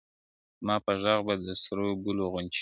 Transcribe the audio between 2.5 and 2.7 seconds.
وا سي,